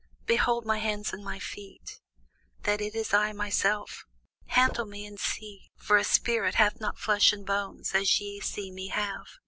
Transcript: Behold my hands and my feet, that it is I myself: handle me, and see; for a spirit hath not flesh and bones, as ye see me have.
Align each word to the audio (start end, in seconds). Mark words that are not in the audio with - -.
Behold 0.25 0.65
my 0.65 0.79
hands 0.79 1.13
and 1.13 1.23
my 1.23 1.37
feet, 1.37 1.99
that 2.63 2.81
it 2.81 2.95
is 2.95 3.13
I 3.13 3.33
myself: 3.33 4.03
handle 4.47 4.87
me, 4.87 5.05
and 5.05 5.19
see; 5.19 5.69
for 5.77 5.97
a 5.97 6.03
spirit 6.03 6.55
hath 6.55 6.81
not 6.81 6.97
flesh 6.97 7.31
and 7.31 7.45
bones, 7.45 7.93
as 7.93 8.19
ye 8.19 8.39
see 8.39 8.71
me 8.71 8.87
have. 8.87 9.27